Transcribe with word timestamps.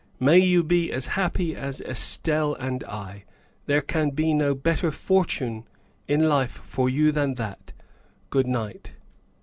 "May 0.29 0.39
you 0.39 0.63
be 0.63 0.91
as 0.91 1.05
happy 1.13 1.55
as 1.55 1.79
Estelle 1.79 2.55
and 2.55 2.83
I. 2.85 3.23
There 3.67 3.83
can 3.83 4.09
be 4.09 4.33
no 4.33 4.55
better 4.55 4.89
fortune 4.89 5.65
in 6.07 6.27
life 6.27 6.53
for 6.53 6.89
you 6.89 7.11
than 7.11 7.35
that. 7.35 7.71
Good 8.31 8.47
night. 8.47 8.93